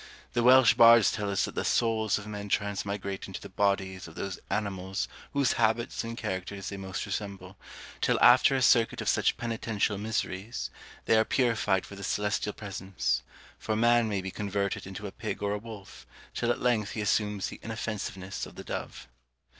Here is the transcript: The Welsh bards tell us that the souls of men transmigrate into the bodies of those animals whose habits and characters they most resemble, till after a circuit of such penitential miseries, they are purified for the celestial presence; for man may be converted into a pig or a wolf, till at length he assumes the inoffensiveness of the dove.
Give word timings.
The 0.33 0.41
Welsh 0.41 0.73
bards 0.73 1.11
tell 1.11 1.29
us 1.29 1.45
that 1.45 1.53
the 1.53 1.63
souls 1.63 2.17
of 2.17 2.25
men 2.25 2.49
transmigrate 2.49 3.27
into 3.27 3.39
the 3.39 3.49
bodies 3.49 4.07
of 4.07 4.15
those 4.15 4.39
animals 4.49 5.07
whose 5.31 5.53
habits 5.61 6.03
and 6.03 6.17
characters 6.17 6.69
they 6.69 6.77
most 6.77 7.05
resemble, 7.05 7.55
till 8.01 8.17
after 8.19 8.55
a 8.55 8.63
circuit 8.63 8.99
of 9.01 9.07
such 9.09 9.37
penitential 9.37 9.99
miseries, 9.99 10.71
they 11.05 11.15
are 11.19 11.23
purified 11.23 11.85
for 11.85 11.95
the 11.95 12.03
celestial 12.03 12.51
presence; 12.53 13.21
for 13.59 13.75
man 13.75 14.09
may 14.09 14.21
be 14.21 14.31
converted 14.31 14.87
into 14.87 15.05
a 15.05 15.11
pig 15.11 15.43
or 15.43 15.53
a 15.53 15.59
wolf, 15.59 16.07
till 16.33 16.49
at 16.49 16.59
length 16.59 16.93
he 16.93 17.01
assumes 17.01 17.49
the 17.49 17.59
inoffensiveness 17.61 18.47
of 18.47 18.55
the 18.55 18.63
dove. 18.63 19.07